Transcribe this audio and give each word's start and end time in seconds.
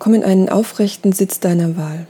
Komm 0.00 0.14
in 0.14 0.24
einen 0.24 0.48
aufrechten 0.48 1.12
Sitz 1.12 1.40
deiner 1.40 1.76
Wahl. 1.76 2.06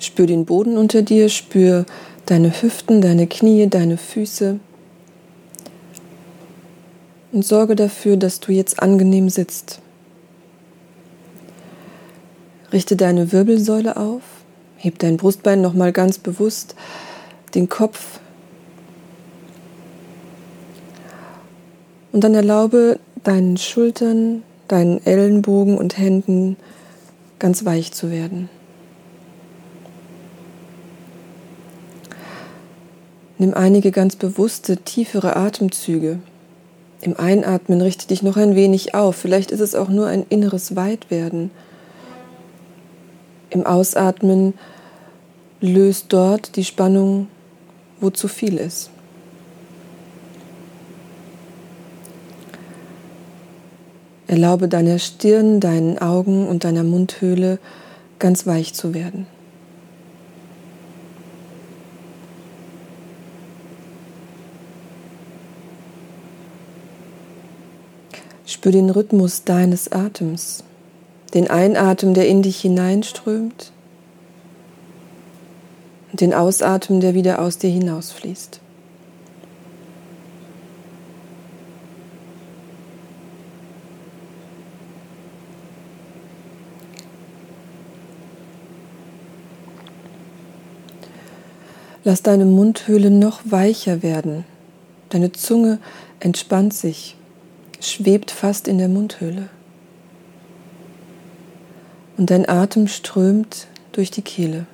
Spür 0.00 0.26
den 0.26 0.44
Boden 0.44 0.76
unter 0.76 1.02
dir, 1.02 1.28
spür 1.28 1.86
deine 2.26 2.50
Hüften, 2.50 3.00
deine 3.00 3.28
Knie, 3.28 3.68
deine 3.68 3.98
Füße 3.98 4.58
und 7.30 7.44
sorge 7.44 7.76
dafür, 7.76 8.16
dass 8.16 8.40
du 8.40 8.50
jetzt 8.50 8.82
angenehm 8.82 9.30
sitzt. 9.30 9.80
Richte 12.72 12.96
deine 12.96 13.30
Wirbelsäule 13.30 13.96
auf, 13.96 14.22
heb 14.76 14.98
dein 14.98 15.18
Brustbein 15.18 15.60
nochmal 15.60 15.92
ganz 15.92 16.18
bewusst, 16.18 16.74
den 17.54 17.68
Kopf 17.68 18.18
und 22.10 22.24
dann 22.24 22.34
erlaube 22.34 22.98
deinen 23.22 23.56
Schultern, 23.56 24.42
deinen 24.72 25.04
Ellenbogen 25.04 25.76
und 25.76 25.98
Händen 25.98 26.56
ganz 27.38 27.66
weich 27.66 27.92
zu 27.92 28.10
werden. 28.10 28.48
Nimm 33.36 33.52
einige 33.52 33.90
ganz 33.90 34.16
bewusste, 34.16 34.78
tiefere 34.78 35.36
Atemzüge. 35.36 36.20
Im 37.02 37.18
Einatmen 37.18 37.80
richte 37.82 38.06
dich 38.06 38.22
noch 38.22 38.36
ein 38.36 38.54
wenig 38.54 38.94
auf. 38.94 39.16
Vielleicht 39.16 39.50
ist 39.50 39.60
es 39.60 39.74
auch 39.74 39.88
nur 39.88 40.06
ein 40.06 40.24
inneres 40.28 40.76
Weitwerden. 40.76 41.50
Im 43.50 43.66
Ausatmen 43.66 44.54
löst 45.60 46.06
dort 46.10 46.56
die 46.56 46.64
Spannung, 46.64 47.26
wo 48.00 48.08
zu 48.10 48.28
viel 48.28 48.56
ist. 48.56 48.91
Erlaube 54.32 54.66
deiner 54.66 54.98
Stirn, 54.98 55.60
deinen 55.60 55.98
Augen 55.98 56.48
und 56.48 56.64
deiner 56.64 56.84
Mundhöhle 56.84 57.58
ganz 58.18 58.46
weich 58.46 58.72
zu 58.72 58.94
werden. 58.94 59.26
Spür 68.46 68.72
den 68.72 68.88
Rhythmus 68.88 69.44
deines 69.44 69.92
Atems, 69.92 70.64
den 71.34 71.50
Einatmen, 71.50 72.14
der 72.14 72.26
in 72.26 72.40
dich 72.40 72.58
hineinströmt 72.62 73.70
und 76.10 76.22
den 76.22 76.32
Ausatmen, 76.32 77.02
der 77.02 77.12
wieder 77.12 77.38
aus 77.38 77.58
dir 77.58 77.68
hinausfließt. 77.68 78.61
Lass 92.04 92.22
deine 92.22 92.44
Mundhöhle 92.44 93.10
noch 93.10 93.42
weicher 93.44 94.02
werden. 94.02 94.44
Deine 95.10 95.32
Zunge 95.32 95.78
entspannt 96.20 96.74
sich, 96.74 97.16
schwebt 97.80 98.30
fast 98.30 98.66
in 98.66 98.78
der 98.78 98.88
Mundhöhle. 98.88 99.48
Und 102.16 102.30
dein 102.30 102.48
Atem 102.48 102.88
strömt 102.88 103.66
durch 103.92 104.10
die 104.10 104.22
Kehle. 104.22 104.66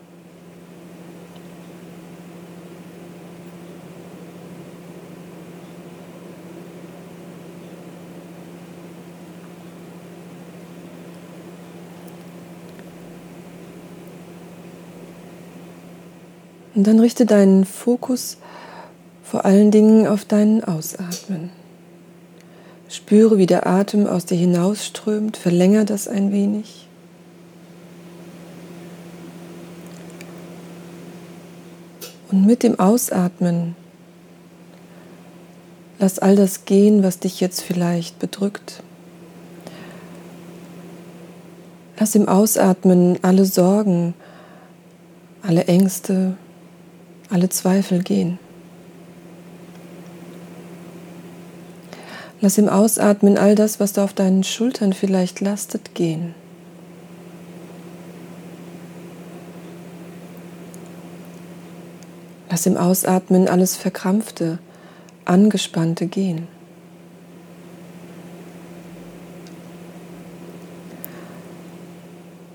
Und 16.79 16.87
dann 16.87 17.01
richte 17.01 17.27
deinen 17.27 17.65
Fokus 17.65 18.37
vor 19.25 19.45
allen 19.45 19.73
Dingen 19.73 20.07
auf 20.07 20.25
deinen 20.25 20.63
Ausatmen. 20.63 21.51
Spüre, 22.89 23.37
wie 23.37 23.47
der 23.47 23.67
Atem 23.67 24.07
aus 24.07 24.27
dir 24.27 24.37
hinausströmt, 24.37 25.37
verlängere 25.37 25.85
das 25.85 26.07
ein 26.07 26.31
wenig. 26.31 26.87
Und 32.31 32.47
mit 32.47 32.63
dem 32.63 32.79
Ausatmen 32.79 33.75
lass 35.99 36.21
all 36.21 36.37
das 36.37 36.65
gehen, 36.65 37.03
was 37.03 37.19
dich 37.19 37.41
jetzt 37.41 37.61
vielleicht 37.61 38.21
bedrückt. 38.21 38.85
Lass 41.99 42.15
im 42.15 42.29
Ausatmen 42.29 43.19
alle 43.23 43.47
Sorgen, 43.47 44.15
alle 45.43 45.65
Ängste, 45.65 46.37
alle 47.31 47.49
Zweifel 47.49 48.03
gehen. 48.03 48.39
Lass 52.41 52.57
im 52.57 52.69
Ausatmen 52.69 53.37
all 53.37 53.55
das, 53.55 53.81
was 53.81 53.93
da 53.93 54.05
auf 54.05 54.13
deinen 54.13 54.45
Schultern 54.45 54.93
vielleicht 54.93 55.41
lastet, 55.41 55.95
gehen. 55.95 56.35
Lass 62.49 62.65
im 62.67 62.77
Ausatmen 62.77 63.49
alles 63.49 63.77
Verkrampfte, 63.77 64.59
Angespannte 65.25 66.07
gehen. 66.07 66.49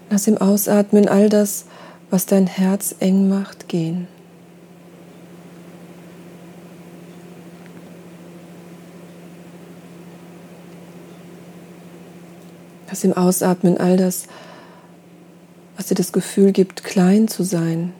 Lass 0.10 0.28
im 0.28 0.38
Ausatmen 0.38 1.08
all 1.08 1.28
das, 1.28 1.66
was 2.10 2.26
dein 2.26 2.48
Herz 2.48 2.96
eng 3.00 3.28
macht, 3.28 3.68
gehen. 3.68 4.08
Lass 12.94 13.04
im 13.04 13.14
Ausatmen 13.14 13.80
all 13.80 13.98
das, 13.98 14.26
was 15.76 15.88
dir 15.88 15.96
das 15.96 16.12
Gefühl 16.12 16.52
gibt, 16.52 16.84
klein 16.84 17.28
zu 17.28 17.42
sein, 17.42 17.92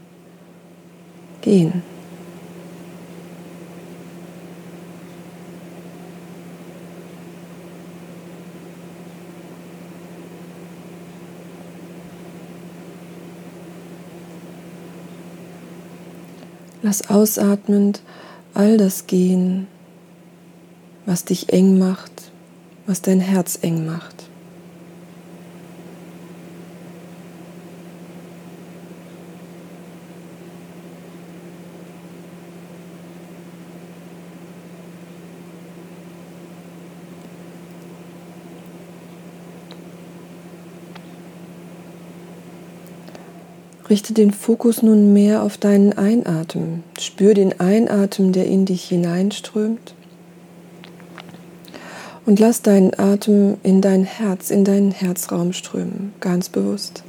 gehen. 1.42 1.82
Lass 16.84 17.10
ausatmend 17.10 18.04
all 18.54 18.78
das 18.78 19.08
gehen, 19.08 19.66
was 21.08 21.26
dich 21.26 21.52
eng 21.52 21.80
macht, 21.80 22.12
was 22.86 23.02
dein 23.02 23.22
Herz 23.22 23.58
eng 23.60 23.88
macht. 23.88 24.23
Richte 43.94 44.16
den 44.16 44.32
Fokus 44.32 44.82
nun 44.82 45.14
mehr 45.14 45.44
auf 45.44 45.60
deinen 45.60 45.94
Einatmen. 45.94 46.84
Spür 47.00 47.36
den 47.36 47.60
Einatmen, 47.60 48.34
der 48.34 48.48
in 48.48 48.66
dich 48.66 48.86
hineinströmt. 48.86 49.94
Und 52.26 52.40
lass 52.40 52.64
deinen 52.64 52.98
Atem 53.00 53.58
in 53.62 53.82
dein 53.82 54.04
Herz, 54.04 54.50
in 54.50 54.66
deinen 54.66 54.90
Herzraum 54.90 55.54
strömen, 55.54 56.12
ganz 56.22 56.50
bewusst. 56.50 57.04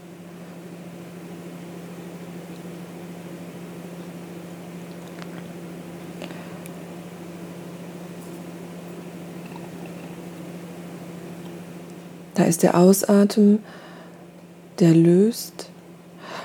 Da 12.34 12.44
ist 12.44 12.62
der 12.62 12.76
Ausatmen, 12.76 13.60
der 14.80 14.92
löst 14.92 15.70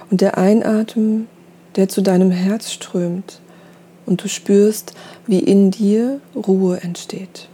und 0.10 0.22
der 0.22 0.38
Einatmen, 0.38 1.28
der 1.76 1.90
zu 1.90 2.02
deinem 2.02 2.32
Herz 2.32 2.72
strömt 2.72 3.40
und 4.06 4.24
du 4.24 4.28
spürst, 4.28 4.94
wie 5.28 5.40
in 5.40 5.72
dir 5.72 6.20
Ruhe 6.36 6.82
entsteht. 6.82 7.48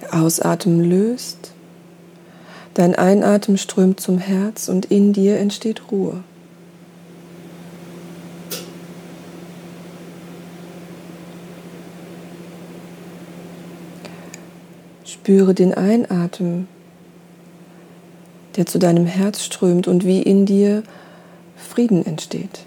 Der 0.00 0.14
Ausatmen 0.14 0.82
löst, 0.88 1.52
dein 2.74 2.94
Einatmen 2.94 3.58
strömt 3.58 4.00
zum 4.00 4.18
Herz 4.18 4.68
und 4.68 4.86
in 4.86 5.12
dir 5.12 5.38
entsteht 5.38 5.82
Ruhe. 5.90 6.22
Spüre 15.04 15.52
den 15.52 15.74
Einatmen, 15.74 16.68
der 18.58 18.66
zu 18.66 18.80
deinem 18.80 19.06
Herz 19.06 19.44
strömt 19.44 19.86
und 19.86 20.04
wie 20.04 20.20
in 20.20 20.44
dir 20.44 20.82
Frieden 21.56 22.04
entsteht. 22.04 22.64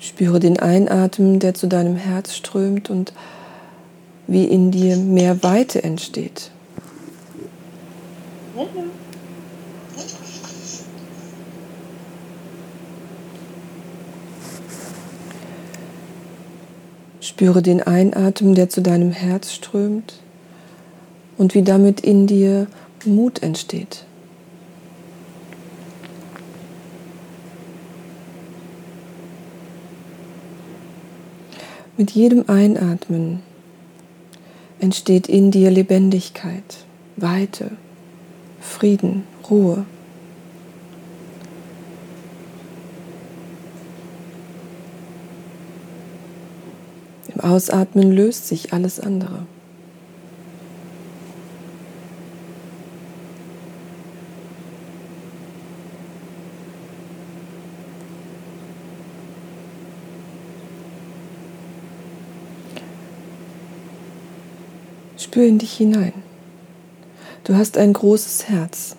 Spüre 0.00 0.40
den 0.40 0.58
Einatmen, 0.58 1.38
der 1.38 1.54
zu 1.54 1.68
deinem 1.68 1.94
Herz 1.94 2.34
strömt 2.34 2.90
und 2.90 3.12
wie 4.26 4.44
in 4.46 4.72
dir 4.72 4.96
mehr 4.96 5.44
Weite 5.44 5.84
entsteht. 5.84 6.50
Spüre 17.22 17.62
den 17.62 17.80
Einatmen, 17.80 18.56
der 18.56 18.68
zu 18.68 18.82
deinem 18.82 19.12
Herz 19.12 19.52
strömt 19.52 20.18
und 21.38 21.54
wie 21.54 21.62
damit 21.62 22.00
in 22.00 22.26
dir 22.26 22.66
Mut 23.04 23.44
entsteht. 23.44 24.04
Mit 31.96 32.10
jedem 32.10 32.48
Einatmen 32.48 33.40
entsteht 34.80 35.28
in 35.28 35.52
dir 35.52 35.70
Lebendigkeit, 35.70 36.84
Weite, 37.16 37.70
Frieden, 38.60 39.22
Ruhe. 39.48 39.86
Ausatmen 47.42 48.12
löst 48.12 48.46
sich 48.46 48.72
alles 48.72 49.00
andere. 49.00 49.46
Spür 65.18 65.46
in 65.46 65.58
dich 65.58 65.72
hinein. 65.72 66.12
Du 67.44 67.56
hast 67.56 67.76
ein 67.76 67.92
großes 67.92 68.48
Herz. 68.48 68.96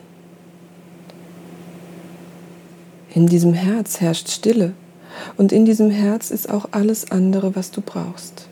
In 3.14 3.28
diesem 3.28 3.54
Herz 3.54 4.02
herrscht 4.02 4.30
Stille 4.30 4.74
und 5.38 5.52
in 5.52 5.66
diesem 5.66 5.90
Herz 5.90 6.32
ist 6.32 6.50
auch 6.50 6.70
alles 6.72 7.12
andere, 7.12 7.56
was 7.56 7.72
du 7.72 7.82
brauchst. 7.82 8.48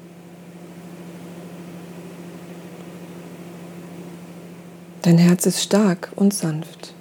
Dein 5.01 5.17
Herz 5.17 5.45
ist 5.45 5.61
stark 5.61 6.11
und 6.15 6.33
sanft. 6.33 6.93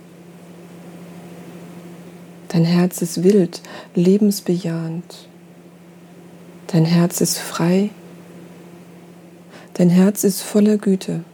Dein 2.49 2.65
Herz 2.65 3.03
ist 3.03 3.23
wild, 3.23 3.61
lebensbejahend. 3.95 5.29
Dein 6.69 6.85
Herz 6.85 7.21
ist 7.21 7.39
frei 7.39 7.91
Dein 9.81 9.89
Herz 9.89 10.25
ist 10.25 10.43
voller 10.43 10.77
Güte. 10.77 11.25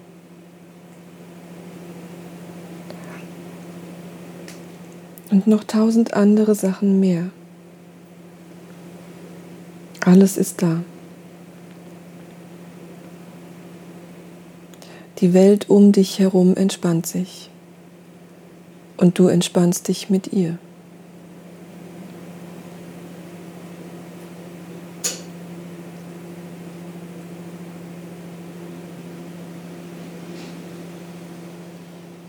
Und 5.33 5.49
noch 5.49 5.65
tausend 5.65 6.15
andere 6.15 6.55
Sachen 6.55 7.01
mehr. 7.01 7.31
Alles 10.07 10.37
ist 10.37 10.63
da. 10.63 10.85
Die 15.19 15.35
Welt 15.35 15.69
um 15.69 15.91
dich 15.91 16.21
herum 16.21 16.55
entspannt 16.55 17.09
sich 17.09 17.51
und 18.97 19.19
du 19.19 19.27
entspannst 19.27 19.89
dich 19.89 20.09
mit 20.09 20.33
ihr. 20.33 20.59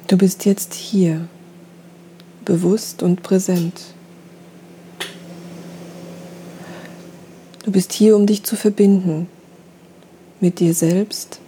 Du 0.07 0.18
bist 0.18 0.45
jetzt 0.45 0.74
hier, 0.74 1.27
bewusst 2.44 3.03
und 3.03 3.21
präsent. 3.21 3.97
Du 7.68 7.74
bist 7.74 7.92
hier, 7.92 8.16
um 8.16 8.25
dich 8.25 8.44
zu 8.44 8.56
verbinden 8.56 9.28
mit 10.40 10.62
dir 10.62 10.74
selbst 10.74 11.42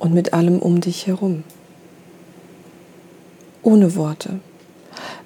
und 0.00 0.12
mit 0.12 0.32
allem 0.32 0.58
um 0.58 0.80
dich 0.80 1.06
herum. 1.06 1.44
Ohne 3.62 3.94
Worte. 3.94 4.40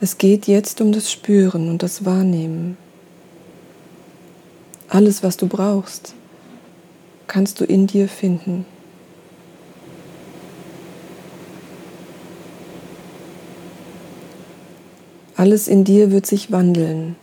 Es 0.02 0.18
geht 0.18 0.48
jetzt 0.48 0.82
um 0.82 0.92
das 0.92 1.10
Spüren 1.10 1.70
und 1.70 1.82
das 1.82 2.04
Wahrnehmen. 2.04 2.76
Alles, 4.90 5.22
was 5.22 5.38
du 5.38 5.46
brauchst, 5.46 6.14
kannst 7.26 7.58
du 7.58 7.64
in 7.64 7.86
dir 7.86 8.06
finden. 8.06 8.66
Alles 15.36 15.68
in 15.68 15.84
dir 15.84 16.10
wird 16.10 16.26
sich 16.26 16.52
wandeln. 16.52 17.16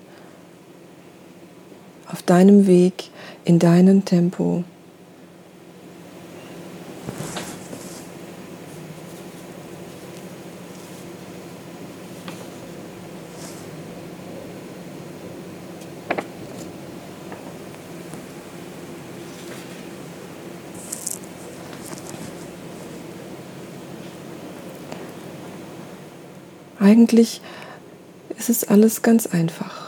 Auf 2.11 2.21
deinem 2.23 2.67
Weg, 2.67 3.09
in 3.45 3.57
deinem 3.57 4.05
Tempo. 4.05 4.63
Eigentlich 26.79 27.41
es 28.37 28.49
ist 28.49 28.69
alles 28.71 29.03
ganz 29.03 29.27
einfach. 29.27 29.80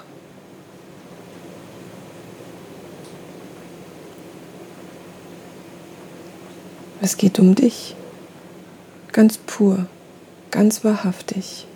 Es 7.05 7.17
geht 7.17 7.38
um 7.38 7.53
dich, 7.53 7.95
ganz 9.12 9.38
pur, 9.38 9.88
ganz 10.51 10.86
wahrhaftig, 10.86 11.67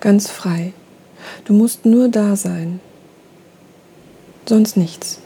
ganz 0.00 0.28
frei. 0.32 0.72
Du 1.44 1.52
musst 1.52 1.86
nur 1.86 2.08
da 2.08 2.34
sein, 2.34 2.80
sonst 4.44 4.76
nichts. 4.76 5.21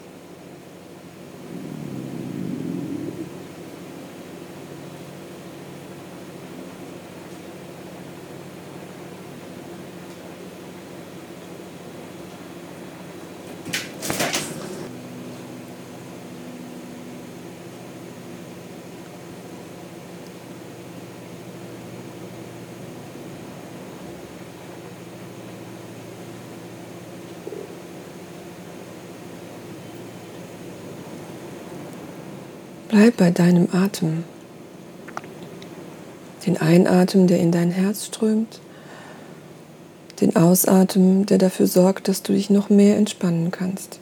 Bleib 32.97 33.19
bei 33.19 33.31
deinem 33.31 33.69
Atem. 33.75 34.25
Den 36.47 36.57
Einatmen, 36.57 37.27
der 37.27 37.39
in 37.41 37.53
dein 37.53 37.71
Herz 37.71 38.07
strömt, 38.07 38.59
den 40.23 40.35
Ausatmen, 40.35 41.27
der 41.27 41.37
dafür 41.37 41.67
sorgt, 41.67 42.09
dass 42.09 42.23
du 42.23 42.33
dich 42.33 42.49
noch 42.49 42.71
mehr 42.71 42.97
entspannen 42.97 43.51
kannst. 43.51 44.01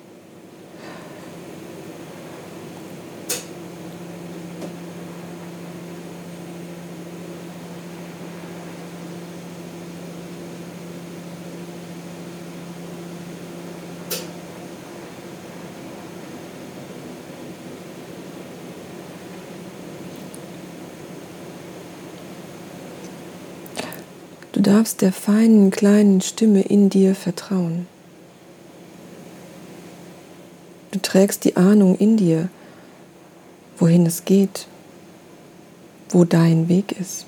Darfst 24.65 25.03
der 25.03 25.13
feinen 25.13 25.71
kleinen 25.71 26.21
Stimme 26.21 26.63
in 26.63 26.91
dir 26.91 27.15
vertrauen. 27.15 27.87
Du 30.91 30.99
trägst 30.99 31.45
die 31.45 31.57
Ahnung 31.57 31.97
in 31.97 32.17
dir, 32.17 32.49
wohin 33.79 34.07
es 34.07 34.25
geht, 34.25 34.67
wo 36.09 36.25
dein 36.25 36.69
Weg 36.69 36.93
ist. 36.99 37.27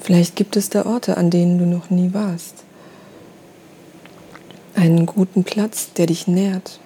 Vielleicht 0.00 0.36
gibt 0.36 0.56
es 0.56 0.68
da 0.68 0.84
Orte, 0.84 1.16
an 1.16 1.30
denen 1.30 1.58
du 1.58 1.64
noch 1.64 1.88
nie 1.88 2.12
warst. 2.12 2.64
Einen 4.74 5.06
guten 5.06 5.44
Platz, 5.44 5.92
der 5.94 6.06
dich 6.06 6.26
nährt. 6.26 6.78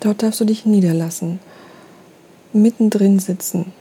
Dort 0.00 0.22
darfst 0.22 0.40
du 0.40 0.44
dich 0.44 0.64
niederlassen, 0.64 1.40
mittendrin 2.52 3.18
sitzen. 3.18 3.72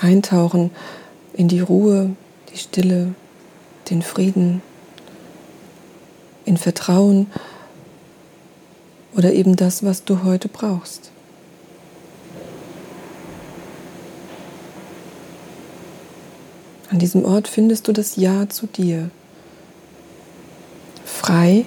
Eintauchen 0.00 0.70
in 1.32 1.48
die 1.48 1.60
Ruhe, 1.60 2.10
die 2.52 2.58
Stille, 2.58 3.14
den 3.90 4.02
Frieden, 4.02 4.62
in 6.44 6.56
Vertrauen 6.56 7.26
oder 9.16 9.32
eben 9.32 9.56
das, 9.56 9.82
was 9.82 10.04
du 10.04 10.22
heute 10.22 10.48
brauchst. 10.48 11.10
An 16.90 16.98
diesem 16.98 17.24
Ort 17.24 17.48
findest 17.48 17.88
du 17.88 17.92
das 17.92 18.14
Ja 18.16 18.48
zu 18.48 18.66
dir 18.66 19.10
frei, 21.24 21.64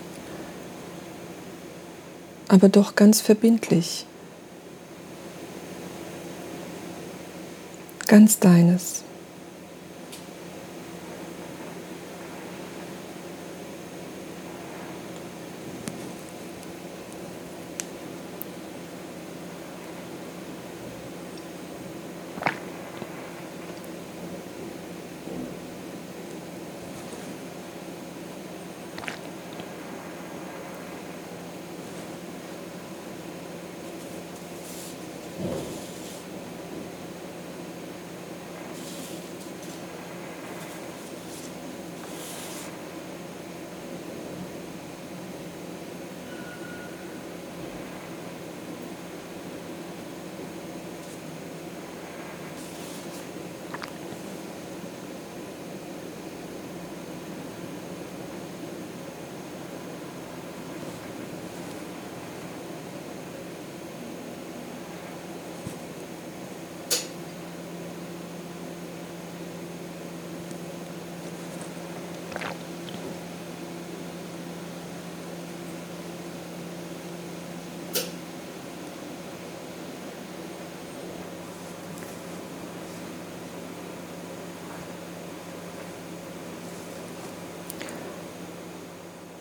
aber 2.48 2.70
doch 2.70 2.94
ganz 2.96 3.22
verbindlich. 3.22 4.06
Ganz 8.08 8.38
deines. 8.38 9.04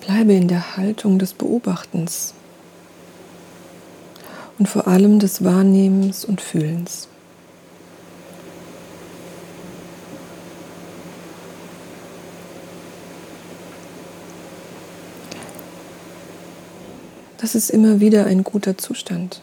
Bleibe 0.06 0.34
in 0.34 0.46
der 0.46 0.76
Haltung 0.76 1.18
des 1.18 1.34
Beobachtens 1.34 2.32
und 4.56 4.68
vor 4.68 4.86
allem 4.86 5.18
des 5.18 5.42
Wahrnehmens 5.42 6.25
und 6.25 6.40
Fühlens. 6.40 7.08
Das 17.38 17.56
ist 17.56 17.70
immer 17.70 17.98
wieder 17.98 18.26
ein 18.26 18.44
guter 18.44 18.78
Zustand. 18.78 19.42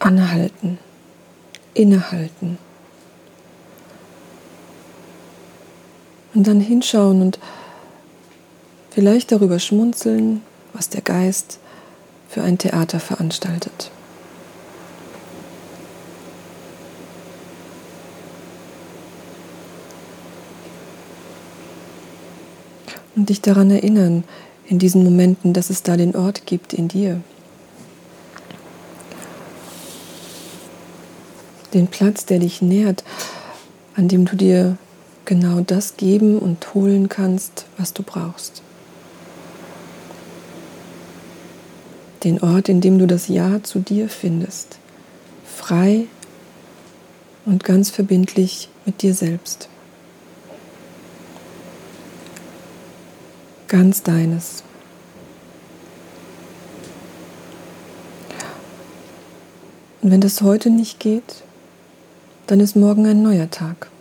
Anhalten, 0.00 0.78
innehalten. 1.74 2.58
Und 6.34 6.48
dann 6.48 6.60
hinschauen 6.60 7.22
und 7.22 7.38
vielleicht 8.94 9.32
darüber 9.32 9.58
schmunzeln, 9.58 10.42
was 10.72 10.88
der 10.88 11.00
Geist 11.00 11.58
für 12.28 12.42
ein 12.42 12.58
Theater 12.58 13.00
veranstaltet. 13.00 13.90
Und 23.14 23.28
dich 23.28 23.42
daran 23.42 23.70
erinnern, 23.70 24.24
in 24.66 24.78
diesen 24.78 25.04
Momenten, 25.04 25.52
dass 25.52 25.68
es 25.68 25.82
da 25.82 25.96
den 25.96 26.16
Ort 26.16 26.46
gibt 26.46 26.72
in 26.72 26.88
dir. 26.88 27.20
Den 31.74 31.88
Platz, 31.88 32.24
der 32.24 32.38
dich 32.38 32.62
nährt, 32.62 33.04
an 33.96 34.08
dem 34.08 34.24
du 34.24 34.36
dir 34.36 34.76
genau 35.26 35.60
das 35.60 35.96
geben 35.96 36.38
und 36.38 36.74
holen 36.74 37.08
kannst, 37.08 37.66
was 37.76 37.92
du 37.92 38.02
brauchst. 38.02 38.62
Den 42.24 42.40
Ort, 42.40 42.68
in 42.68 42.80
dem 42.80 42.98
du 42.98 43.06
das 43.06 43.28
Ja 43.28 43.62
zu 43.62 43.80
dir 43.80 44.08
findest, 44.08 44.78
frei 45.44 46.06
und 47.44 47.64
ganz 47.64 47.90
verbindlich 47.90 48.68
mit 48.84 49.02
dir 49.02 49.14
selbst. 49.14 49.68
Ganz 53.68 54.02
deines. 54.02 54.62
Und 60.02 60.10
wenn 60.10 60.20
das 60.20 60.42
heute 60.42 60.68
nicht 60.68 60.98
geht, 60.98 61.42
dann 62.48 62.60
ist 62.60 62.76
morgen 62.76 63.06
ein 63.06 63.22
neuer 63.22 63.50
Tag. 63.50 63.91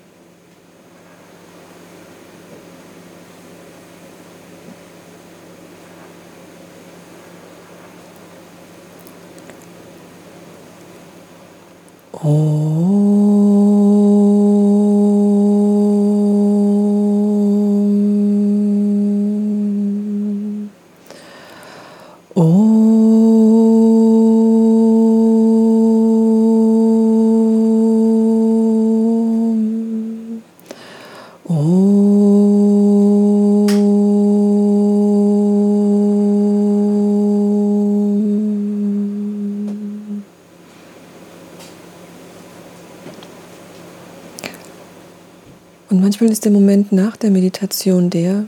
Manchmal 46.21 46.33
ist 46.33 46.45
der 46.45 46.51
Moment 46.51 46.91
nach 46.91 47.17
der 47.17 47.31
Meditation 47.31 48.11
der, 48.11 48.45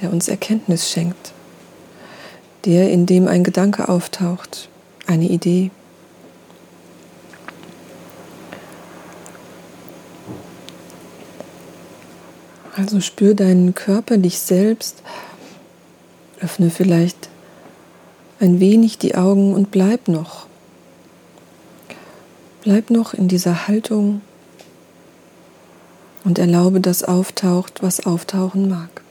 der 0.00 0.12
uns 0.12 0.26
Erkenntnis 0.26 0.90
schenkt. 0.90 1.32
Der, 2.64 2.90
in 2.90 3.06
dem 3.06 3.28
ein 3.28 3.44
Gedanke 3.44 3.88
auftaucht, 3.88 4.68
eine 5.06 5.26
Idee. 5.26 5.70
Also 12.76 13.00
spür 13.00 13.34
deinen 13.34 13.76
Körper, 13.76 14.18
dich 14.18 14.40
selbst 14.40 15.00
Öffne 16.40 16.70
vielleicht 16.70 17.28
ein 18.40 18.58
wenig 18.58 18.98
die 18.98 19.14
Augen 19.14 19.54
und 19.54 19.70
bleib 19.70 20.08
noch. 20.08 20.48
Bleib 22.64 22.90
noch 22.90 23.14
in 23.14 23.28
dieser 23.28 23.68
Haltung 23.68 24.22
und 26.24 26.38
erlaube, 26.38 26.80
dass 26.80 27.02
auftaucht, 27.02 27.82
was 27.82 28.06
auftauchen 28.06 28.68
mag. 28.68 29.01